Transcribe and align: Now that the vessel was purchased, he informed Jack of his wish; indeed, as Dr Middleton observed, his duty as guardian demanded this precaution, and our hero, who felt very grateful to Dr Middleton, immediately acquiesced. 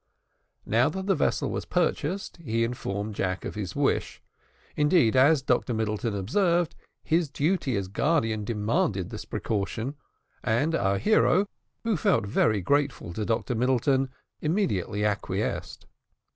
Now 0.65 0.89
that 0.89 1.05
the 1.05 1.13
vessel 1.13 1.51
was 1.51 1.65
purchased, 1.65 2.37
he 2.37 2.63
informed 2.63 3.13
Jack 3.13 3.45
of 3.45 3.53
his 3.53 3.75
wish; 3.75 4.19
indeed, 4.75 5.15
as 5.15 5.43
Dr 5.43 5.75
Middleton 5.75 6.15
observed, 6.15 6.73
his 7.03 7.29
duty 7.29 7.75
as 7.77 7.87
guardian 7.87 8.43
demanded 8.43 9.11
this 9.11 9.25
precaution, 9.25 9.93
and 10.43 10.73
our 10.73 10.97
hero, 10.97 11.45
who 11.83 11.95
felt 11.97 12.25
very 12.25 12.61
grateful 12.61 13.13
to 13.13 13.23
Dr 13.25 13.53
Middleton, 13.53 14.09
immediately 14.41 15.05
acquiesced. 15.05 15.85